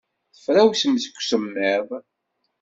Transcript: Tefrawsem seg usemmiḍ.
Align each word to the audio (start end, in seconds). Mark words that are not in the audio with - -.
Tefrawsem 0.33 0.93
seg 0.99 1.15
usemmiḍ. 1.19 1.87